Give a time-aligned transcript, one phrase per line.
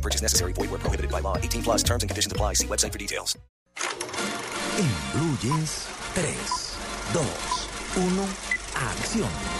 [0.00, 0.52] Purchase necessary.
[0.54, 1.36] Void where prohibited by law.
[1.36, 2.54] 18 plus terms and conditions apply.
[2.54, 3.36] See website for details.
[4.78, 6.24] En Blue Jeans, 3,
[7.12, 7.20] 2,
[8.00, 8.28] 1,
[8.74, 9.59] acción.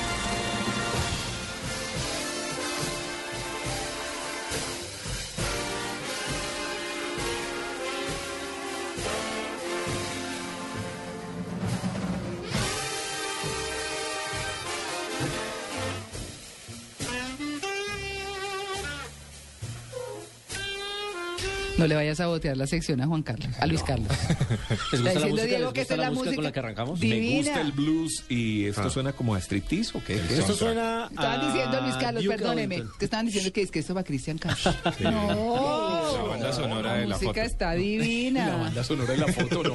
[21.80, 24.08] No le vayas a botear la sección a Juan Carlos, a Luis Carlos.
[24.18, 24.20] ¿Les
[24.70, 25.46] Está gusta la diciendo música?
[25.46, 27.00] Diego ¿Les que gusta esta es la música con la que arrancamos?
[27.00, 27.20] Divina.
[27.30, 30.14] Me gusta el blues y esto suena como a striptease o qué?
[30.14, 30.38] ¿Qué es?
[30.40, 33.78] Esto suena Estaban a diciendo Luis Carlos, Duke perdóneme, que estaban diciendo que es que
[33.78, 34.74] esto va Cristian Castro.
[35.00, 37.40] No, La banda sonora de la música foto.
[37.46, 38.56] está La divina.
[38.56, 39.74] banda sonora de la foto, no.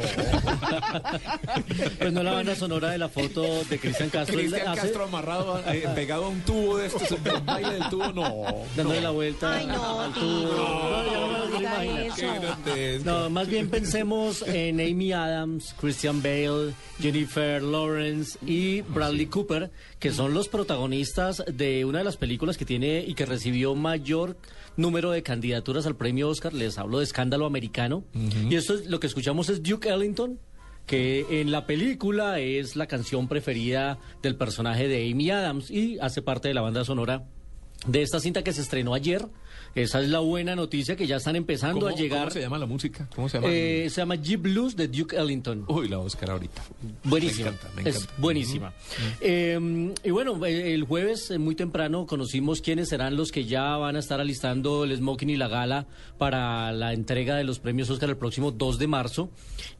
[1.99, 4.35] Pues no la banda sonora de la foto de Cristian Castro.
[4.37, 8.07] Cristian hace- Castro amarrado, eh, pegado a un tubo de estos, el baile del tubo,
[8.13, 8.45] no.
[8.75, 10.23] Dándole la vuelta Ay, no, al tubo.
[10.25, 12.25] No, no eso.
[13.05, 20.11] No, más bien pensemos en Amy Adams, Christian Bale, Jennifer Lawrence y Bradley Cooper, que
[20.11, 24.37] son los protagonistas de una de las películas que tiene y que recibió mayor
[24.77, 26.53] número de candidaturas al premio Oscar.
[26.53, 28.03] Les hablo de Escándalo Americano.
[28.49, 30.39] Y esto es, lo que escuchamos es Duke Ellington
[30.85, 36.21] que en la película es la canción preferida del personaje de Amy Adams y hace
[36.21, 37.23] parte de la banda sonora
[37.87, 39.25] de esta cinta que se estrenó ayer.
[39.75, 42.19] Esa es la buena noticia que ya están empezando ¿Cómo, a llegar.
[42.19, 43.09] ¿Cómo se llama la música?
[43.13, 43.47] ¿Cómo se llama?
[43.51, 45.65] Eh, se llama Jeep Blues de Duke Ellington.
[45.67, 46.63] Uy, la Oscar ahorita.
[47.03, 47.51] Buenísima.
[47.51, 48.73] Me encanta, me Es buenísima.
[49.19, 53.97] Eh, y bueno, eh, el jueves muy temprano conocimos quiénes serán los que ya van
[53.97, 55.87] a estar alistando el smoking y la gala
[56.17, 59.29] para la entrega de los premios Oscar el próximo 2 de marzo.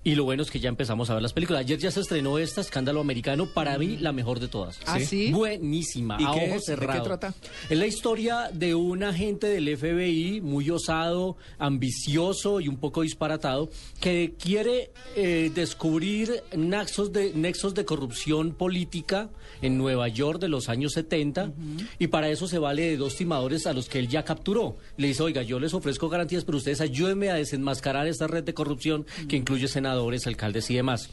[0.04, 1.62] Y lo bueno es que ya empezamos a ver las películas.
[1.62, 4.80] Ayer ya se estrenó esta, Escándalo Americano, para mí la mejor de todas.
[4.86, 5.32] ¿Ah, sí?
[5.32, 6.66] Buenísima, ¿Y a qué ojo es?
[6.66, 7.34] ¿De qué trata?
[7.70, 13.70] Es la historia de un agente del FBI muy osado, ambicioso y un poco disparatado
[14.02, 19.30] que quiere eh, descubrir nexos de, nexos de corrupción política
[19.62, 21.54] en Nueva York de los años 70
[21.98, 24.76] y para eso se vale de dos timadores a los que él ya capturó.
[24.98, 28.54] Le dice, oiga, yo les ofrezco garantías, pero ustedes ayúdenme a desenmascarar esta red de
[28.54, 31.10] corrupción que incluye senadores, alcaldes y demás.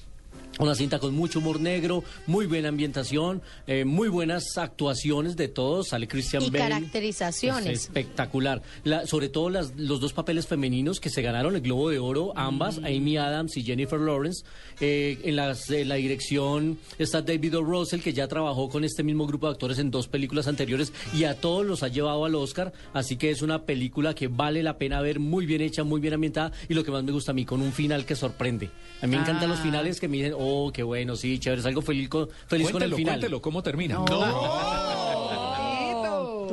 [0.63, 5.89] Una cinta con mucho humor negro, muy buena ambientación, eh, muy buenas actuaciones de todos.
[5.89, 6.59] Sale Christian Y Bale.
[6.69, 7.67] caracterizaciones.
[7.67, 8.63] Es espectacular.
[8.85, 12.33] La- sobre todo las- los dos papeles femeninos que se ganaron el Globo de Oro,
[12.37, 14.45] ambas, Amy Adams y Jennifer Lawrence.
[14.81, 17.63] Eh, en, las- en la dirección está David O.
[17.65, 21.25] Russell, que ya trabajó con este mismo grupo de actores en dos películas anteriores y
[21.25, 22.73] a todos los ha llevado al Oscar.
[22.95, 26.15] Así que es una película que vale la pena ver, muy bien hecha, muy bien
[26.15, 28.71] ambientada y lo que más me gusta a mí, con un final que sorprende.
[29.01, 29.63] A mí me encantan los Ah.
[29.65, 32.95] finales que me dicen, oh, qué bueno, sí, chévere, salgo feliz con, feliz con el
[32.95, 33.15] final.
[33.15, 33.99] cuéntelo, ¿cómo termina?
[33.99, 34.23] Tito.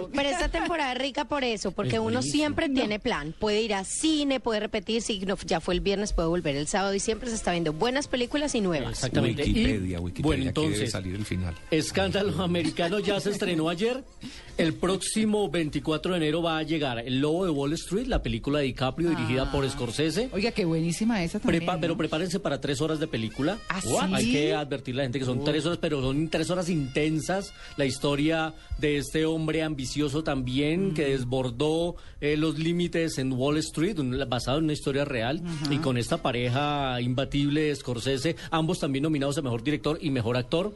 [0.16, 3.34] Pero esta temporada es rica por eso, porque Es uno siempre tiene plan.
[3.38, 6.68] Puede ir a cine, puede repetir, si no, ya fue el viernes, puede volver el
[6.68, 8.92] sábado y siempre se está viendo buenas películas y nuevas.
[8.94, 9.44] Exactamente.
[9.46, 11.56] Y, Wikipedia, Wikipedia, bueno, que debe entonces, salir el final.
[11.72, 14.04] Escándalo Americano ya se estrenó ayer.
[14.58, 18.60] El próximo 24 de enero va a llegar El Lobo de Wall Street, la película
[18.60, 20.30] de DiCaprio dirigida por Scorsese.
[20.34, 21.64] Oiga, qué buenísima esa también.
[21.64, 21.82] Prepa- ¿no?
[21.82, 23.58] Pero prepárense para tres horas de película.
[23.70, 23.80] ¿Ah,
[24.14, 24.32] Hay sí?
[24.34, 27.54] que advertirle a la gente que son tres horas, pero son tres horas intensas.
[27.78, 34.00] La historia de este hombre ambicioso también que desbordó eh, los límites en Wall Street,
[34.00, 35.42] un- basado en una historia real.
[35.70, 40.74] Y con esta pareja imbatible, Scorsese, ambos también nominados a Mejor Director y Mejor Actor.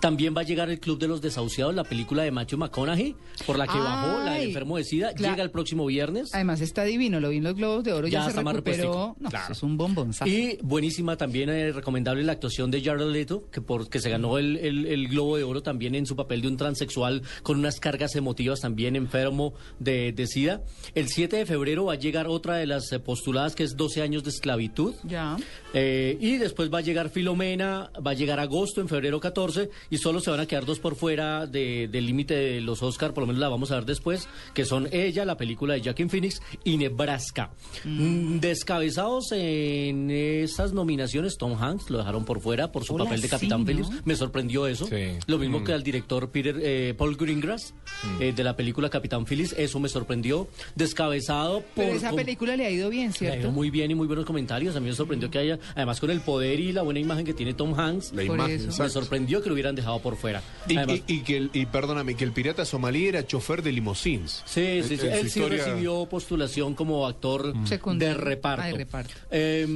[0.00, 3.14] También va a llegar El Club de los Desahuciados, la película de Matthew McConaughey,
[3.46, 5.12] por la que bajó la Ay, enfermo de SIDA.
[5.14, 5.34] claro.
[5.34, 6.34] Llega el próximo viernes.
[6.34, 8.54] Además está divino, lo vi en los Globos de Oro, ya, Ya se está más
[8.54, 9.16] recuperó.
[9.20, 9.52] No, Claro.
[9.52, 10.12] es un bombón.
[10.26, 14.38] Y buenísima también, eh, recomendable la actuación de Jared Leto, que, por, que se ganó
[14.38, 17.80] el, el- el Globo de Oro también en su papel de un transexual con unas
[17.80, 20.62] cargas emotivas también enfermo de, de SIDA.
[20.94, 24.00] El 7 de febrero va a llegar otra de las eh, postuladas que es 12
[24.02, 24.94] años de esclavitud.
[25.04, 25.36] Ya.
[25.74, 29.98] Eh, y después va a llegar Filomena, va a llegar agosto, en febrero 14, y
[29.98, 33.22] solo se van a quedar dos por fuera de- del límite de los Oscar, por
[33.22, 36.40] lo menos la vamos a ver después, que son ella, la película de Jackie Phoenix,
[36.64, 37.50] y Nebraska.
[37.84, 43.20] Mm, Descabezados en esas nominaciones, Tom Hanks lo dejaron por fuera por su Hola, papel
[43.20, 43.66] de sí, Capitán ¿no?
[43.66, 43.88] Phillips.
[44.04, 44.86] Me sorprendió eso.
[44.86, 45.18] Sí.
[45.26, 45.64] Lo mismo Mm.
[45.64, 47.74] que al director Peter, eh, Paul Greengrass,
[48.20, 49.54] eh, de la la película Capitán Phillips.
[49.56, 50.46] Eso me sorprendió.
[50.74, 51.84] Descabezado por...
[51.86, 53.50] Pero esa película le ha ido bien, le ha ido ¿cierto?
[53.52, 54.76] muy bien y muy buenos comentarios.
[54.76, 57.32] A mí me sorprendió que haya, además con el poder y la buena imagen que
[57.32, 60.42] tiene Tom Hanks, La imagen, me sorprendió que lo hubieran dejado por fuera.
[60.68, 63.72] Y, Además- y- y que el, y perdóname, que el pirata somalí era chofer de
[63.72, 64.42] limousines.
[64.44, 64.96] Sí, sí, sí.
[64.98, 68.14] Su Él sí historia- recibió postulación como actor Secundario.
[68.16, 68.62] de reparto.
[68.64, 69.14] Ah, de reparto.
[69.30, 69.66] Eh,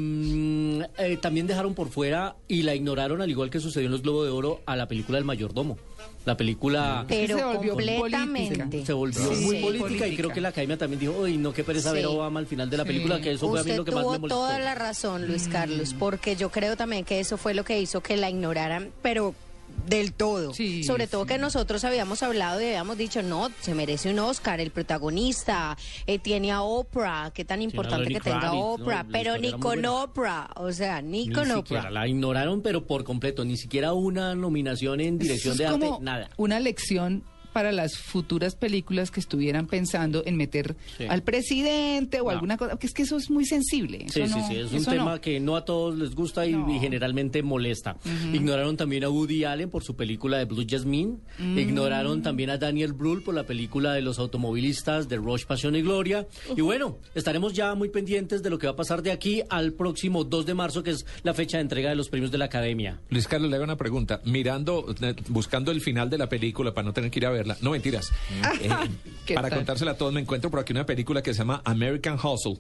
[0.99, 4.27] eh, también dejaron por fuera y la ignoraron, al igual que sucedió en los Globos
[4.27, 5.79] de Oro, a la película El Mayordomo.
[6.27, 8.57] La película Pero se volvió completamente.
[8.59, 8.85] política.
[8.87, 11.53] se volvió Sí, muy sí, política, y creo que la academia también dijo, uy, no,
[11.53, 12.15] qué pereza ver a Sí.
[12.15, 12.89] Obama al final de la Sí.
[12.89, 14.37] película, que eso fue a mí Usted lo que más me tuvo molestó.
[14.41, 18.01] toda la razón, Luis Carlos, porque yo creo también que eso fue lo que hizo
[18.03, 19.35] que la ignoraran, pero
[19.87, 20.53] del todo.
[20.55, 21.29] Sí, Sobre todo sí.
[21.29, 26.19] que nosotros habíamos hablado y habíamos dicho, no, se merece un Oscar, el protagonista, eh,
[26.19, 28.53] tiene a Oprah, qué tan importante que tenga.
[28.53, 29.85] Oprah, pero ni con.
[29.85, 31.91] Oprah, o sea, ni, Ni con siquiera, Oprah.
[31.91, 36.29] la ignoraron, pero por completo, ni siquiera una nominación en dirección de arte, nada.
[36.37, 37.23] Una lección
[37.57, 41.05] para las futuras películas que estuvieran pensando en meter Sí.
[41.09, 42.31] al presidente o No.
[42.31, 44.05] alguna cosa, que es que eso es muy sensible.
[44.11, 45.21] Sí, eso sí, no- sí, es un tema no.
[45.23, 46.71] que no a todos les gusta y, No.
[46.71, 47.97] y generalmente molesta.
[48.35, 51.17] Ignoraron también a Woody Allen por su película de Blue Jasmine.
[51.39, 51.59] Mm.
[51.59, 55.81] Ignoraron también a Daniel Brühl por la película de los automovilistas de Rush, Pasión y
[55.81, 56.27] Gloria.
[56.55, 59.73] Y bueno, estaremos ya muy pendientes de lo que va a pasar de aquí al
[59.73, 62.45] próximo 2 de marzo, que es la fecha de entrega de los premios de la
[62.45, 63.01] Academia.
[63.09, 64.21] Luis Carlos, le hago una pregunta.
[64.27, 67.57] Mirando, eh, buscando el final de la película para no tener que ir a verla.
[67.63, 68.13] No, mentiras.
[68.61, 68.69] Eh,
[69.27, 69.59] ¿Qué para tal?
[69.59, 72.59] contársela a todos, me encuentro por aquí una película que se llama American Hustle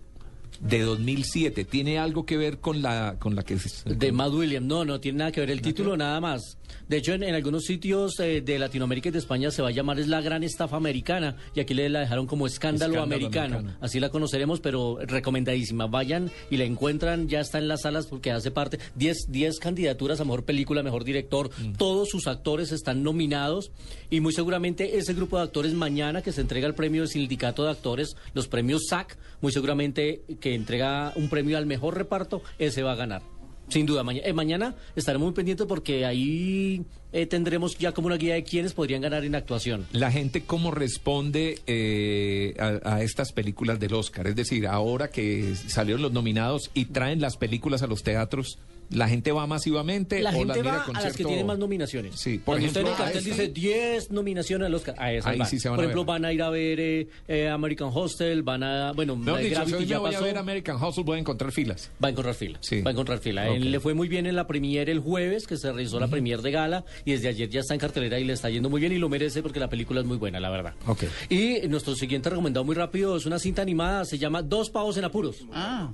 [0.61, 1.64] de 2007.
[1.64, 3.55] ¿Tiene algo que ver con la, con la que...
[3.55, 6.58] es- De Matt Williams, no, no tiene nada que ver el título, nada más.
[6.88, 9.73] De hecho, en, en algunos sitios eh, de Latinoamérica y de España se va a
[9.73, 13.56] llamar es la gran estafa americana y aquí le la dejaron como escándalo, Escándalo americano.
[13.58, 13.79] americano.
[13.85, 15.87] Así la conoceremos, pero recomendadísima.
[15.87, 20.20] Vayan y la encuentran, ya está en las salas porque hace parte 10 10 candidaturas
[20.20, 21.50] a mejor película, mejor director.
[21.58, 21.73] Mm.
[21.75, 23.70] Todos sus actores están nominados
[24.11, 27.64] y muy seguramente ese grupo de actores mañana que se entrega el premio del sindicato
[27.64, 32.82] de actores, los premios SAC, muy seguramente que entrega un premio al mejor reparto, ese
[32.82, 33.22] va a ganar.
[33.69, 38.34] Sin duda, eh, mañana estaremos muy pendientes porque ahí eh, tendremos ya como una guía
[38.34, 39.87] de quiénes podrían ganar en actuación.
[39.93, 44.28] La gente cómo responde eh, a estas películas del Oscar.
[44.28, 48.58] Es decir, ahora que salieron los nominados y traen las películas a los teatros,
[48.90, 51.46] ¿la gente va masivamente La o las gente mira va con a las que tienen
[51.46, 52.14] más nominaciones.
[52.16, 55.12] Sí, por Cuando usted en el ejemplo, a cartel dice 10 nominaciones al Oscar, a
[55.12, 55.48] esas Ahí van.
[55.48, 56.06] sí se van Por a ejemplo, ver.
[56.06, 58.92] van a ir a ver eh, eh, American Hostel, van a...
[58.92, 60.24] Bueno, la de dicho, si Gravity ya voy a pasó.
[60.24, 61.90] ver American Hustle, voy a encontrar filas.
[62.02, 62.58] Va a encontrar fila.
[62.62, 62.80] Sí.
[62.82, 63.48] Va a encontrar fila.
[63.50, 63.56] Ok.
[63.56, 66.42] Él le fue muy bien en la premiere el jueves, que se realizó la premiere
[66.42, 68.92] de gala, y desde ayer ya está en cartelera y le está yendo muy bien
[68.92, 70.74] y lo merece porque la película es muy buena, la verdad.
[70.86, 71.04] Ok.
[71.28, 75.04] Y nuestro siguiente recomendado muy rápido es una cinta animada, se llama Dos pavos en
[75.04, 75.44] apuros.
[75.52, 75.90] Ah,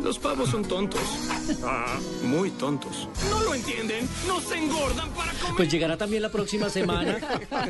[0.00, 1.00] Los pavos son tontos.
[2.22, 3.08] Muy tontos.
[3.30, 4.08] ¿No lo entienden?
[4.26, 5.54] No se engordan para comer.
[5.56, 7.18] Pues llegará también la próxima semana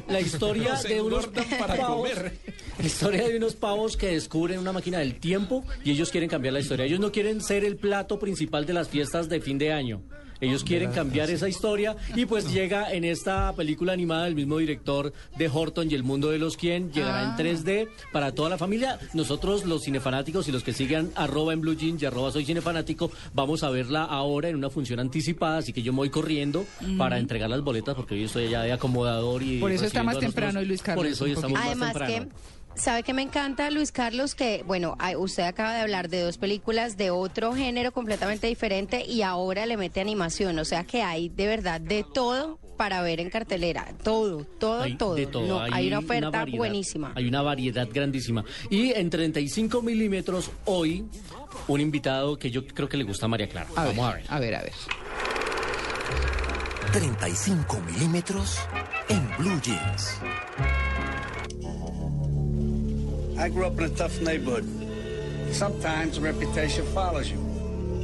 [0.09, 2.39] la historia Nos de unos para pavos, comer.
[2.79, 6.53] la historia de unos pavos que descubren una máquina del tiempo y ellos quieren cambiar
[6.55, 6.85] la historia.
[6.85, 10.03] Ellos no quieren ser el plato principal de las fiestas de fin de año.
[10.41, 15.13] Ellos quieren cambiar esa historia y pues llega en esta película animada del mismo director
[15.37, 18.99] de Horton y El Mundo de los Quien, llegará en 3D para toda la familia.
[19.15, 23.11] Nosotros los cinefanáticos y los que sigan arroba en Blue Jeans y arroba soy cinefanático,
[23.35, 26.65] vamos a verla ahora en una función anticipada, así que yo me voy corriendo
[26.99, 30.19] para entregar las boletas porque hoy estoy ya de acomodador y Por eso está más
[30.19, 32.29] temprano hoy, Luis Carlos, Por eso hoy estamos más Además temprano.
[32.29, 34.35] que, ¿sabe que me encanta, Luis Carlos?
[34.35, 39.23] Que, bueno, usted acaba de hablar de dos películas de otro género completamente diferente y
[39.23, 40.59] ahora le mete animación.
[40.59, 43.87] O sea que hay de verdad de todo para ver en cartelera.
[44.03, 45.15] Todo, todo, Hay todo.
[45.15, 45.47] de todo.
[45.47, 47.13] No, hay, una oferta variedad, buenísima.
[47.15, 48.45] Hay una variedad grandísima.
[48.71, 51.07] Y en 35 milímetros hoy,
[51.69, 53.69] un invitado que yo creo que le gusta a María Clara.
[53.77, 54.25] a ver, Vamos a ver.
[54.29, 54.73] a ver, a ver.
[56.93, 58.59] 35 milímetros
[59.09, 60.21] en Blue Jeans.
[63.39, 64.65] I grew up in a tough neighborhood.
[65.53, 67.39] Sometimes a reputation follows you.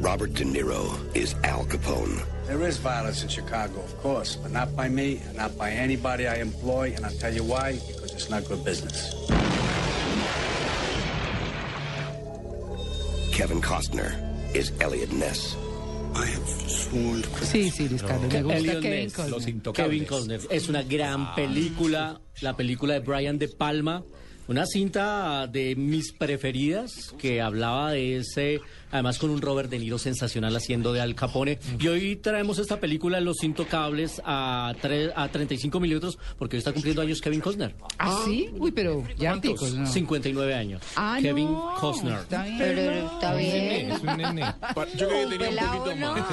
[0.00, 2.22] Robert De Niro is Al Capone.
[2.46, 6.36] There is violence in Chicago, of course, but not by me not by anybody I
[6.36, 9.14] employ, and I'll tell you why, because it's not good business.
[13.32, 14.12] Kevin Costner
[14.54, 15.56] is Elliot Ness.
[16.14, 19.76] I have sworn to Sí, sí, Luis Carlos, me gusta Elliot Kevin Ness, Los Intocables.
[19.76, 20.40] Kevin Costner.
[20.50, 24.04] Es una gran ah, película, la película de Brian De Palma.
[24.52, 29.96] Una cinta de mis preferidas que hablaba de ese, además con un Robert De Niro
[29.98, 31.58] sensacional haciendo de Al Capone.
[31.80, 36.72] Y hoy traemos esta película Los Intocables a, tre- a 35 milímetros porque hoy está
[36.72, 37.74] cumpliendo años Kevin Costner.
[37.98, 38.50] ¿Ah, sí?
[38.58, 39.30] Uy, pero ya
[39.74, 39.86] ¿no?
[39.86, 40.82] 59 años.
[40.96, 42.18] Ah, Kevin no, Costner.
[42.18, 42.58] Está bien.
[42.58, 43.92] Pero está bien.
[43.92, 44.42] un nene.
[44.98, 46.28] Yo creo que un tenía un pelado poquito más.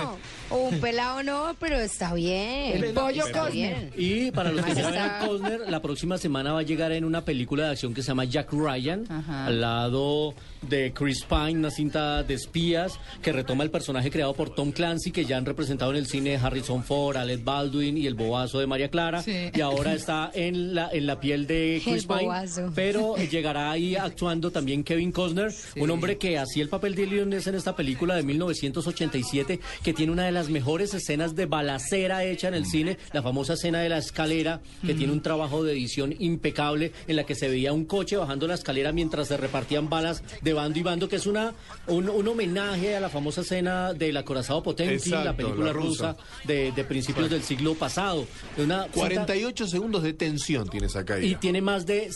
[0.50, 2.84] no, un pelado no, pero está bien.
[2.84, 3.92] El pollo bien.
[3.96, 5.22] Y para los que está.
[5.22, 8.09] a Costner, la próxima semana va a llegar en una película de acción que se
[8.10, 9.46] llama Jack Ryan, Ajá.
[9.48, 14.50] al lado de Chris Pine, una cinta de espías que retoma el personaje creado por
[14.54, 18.16] Tom Clancy, que ya han representado en el cine Harrison Ford, Alec Baldwin y el
[18.16, 19.22] bobazo de María Clara.
[19.24, 19.52] Sí.
[19.54, 22.24] Y ahora está en la, en la piel de Chris El Pine.
[22.24, 22.72] bobazo.
[22.76, 27.30] Pero llegará ahí actuando también Kevin Costner, un hombre que hacía el papel de Leon
[27.30, 32.24] Ness en esta película de 1987, que tiene una de las mejores escenas de balacera
[32.26, 35.74] hecha en el cine, la famosa escena de la escalera, que tiene un trabajo de
[35.74, 39.90] edición impecable, en la que se veía un coche bajando la escalera mientras se repartían
[39.90, 41.54] balas de bando y bando, que es una
[41.88, 46.12] un, un homenaje a la famosa escena del acorazado Potemkin, la película la rusa.
[46.14, 48.26] rusa de, de principios del siglo pasado.
[48.58, 51.40] Una cinta- 48 segundos de tensión tiene esa y caída.
[51.42, 52.10] tiene más de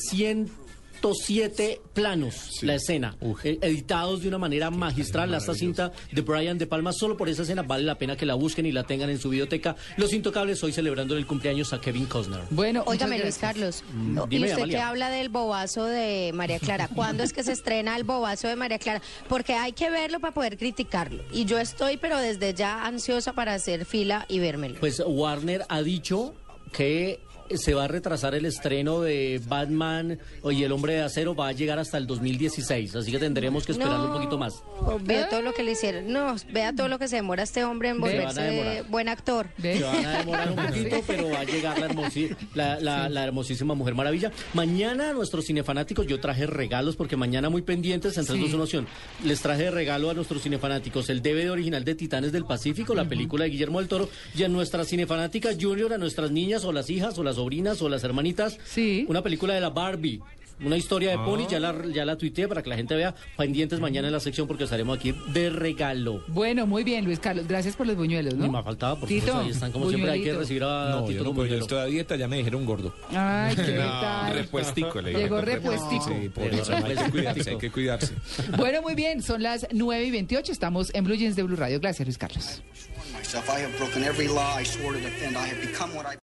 [1.03, 5.33] 107 planos la escena, eh, editados de una manera magistral.
[5.33, 8.35] Esta cinta de Brian De Palma, solo por esa escena vale la pena que la
[8.35, 9.75] busquen y la tengan en su videoteca.
[9.97, 12.41] Los Intocables hoy celebrando el cumpleaños a Kevin Costner.
[12.51, 13.37] Bueno, Óigame, Luis.
[13.37, 13.83] Carlos.
[13.93, 14.77] ¿Y dime, usted Amalia.
[14.77, 16.87] que habla del bobazo de María Clara?
[16.87, 19.01] ¿Cuándo es que se estrena el bobazo de María Clara?
[19.27, 21.23] Porque hay que verlo para poder criticarlo.
[21.33, 24.79] Y yo estoy, pero desde ya ansiosa para hacer fila y vérmelo.
[24.79, 26.33] Pues Warner ha dicho
[26.71, 27.19] que
[27.57, 30.19] se va a retrasar el estreno de Batman
[30.51, 33.71] y el Hombre de Acero va a llegar hasta el 2016, así que tendremos que
[33.73, 34.63] esperar un poquito más.
[35.03, 36.11] Vea todo lo que le hicieron.
[36.11, 38.83] No, vea todo lo que se demora este hombre en volverse demorar.
[38.89, 39.47] buen actor.
[39.61, 43.23] Se van a demorar un poquito, pero va a llegar la, hermosi- la, la- la
[43.23, 44.31] hermosísima Mujer Maravilla.
[44.53, 48.29] Mañana a nuestros cinefanáticos yo traje regalos, porque mañana muy pendientes, en Sí.
[48.33, 48.87] 3, 2, 1, acción,
[49.23, 53.05] les traje de regalo a nuestros cinefanáticos el DVD original de Titanes del Pacífico, la
[53.05, 56.89] película de Guillermo del Toro, y a nuestras cinefanáticas junior, a nuestras niñas o las
[56.89, 59.05] hijas o las sobrinas o las hermanitas, Sí.
[59.09, 60.21] una película de la Barbie.
[60.63, 63.79] Una historia de Pony, ya la, ya la tuiteé para que la gente vea pendientes
[63.81, 66.23] mañana en la sección porque estaremos aquí de regalo.
[66.27, 67.47] Bueno, muy bien, Luis Carlos.
[67.47, 68.45] Gracias por los buñuelos, ¿no?
[68.45, 71.05] Ni más faltaba, por Tito, supuesto, ahí están como siempre, hay que recibir a No,
[71.05, 72.93] Tito yo no, pues yo estoy a dieta, ya me dijeron gordo.
[73.09, 74.33] Ay, ¿qué tal?
[74.35, 75.21] Repuestico, le dije.
[75.23, 76.05] Llegó repuestico.
[76.21, 78.13] Sí, por eso hay que cuidarse, hay que cuidarse.
[78.57, 80.51] Bueno, muy bien, son las 9 y 28.
[80.51, 81.79] Estamos en Blue Jeans de Blue Radio.
[81.79, 82.61] Gracias, Luis Carlos.